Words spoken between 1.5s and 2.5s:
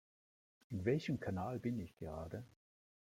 bin ich gerade?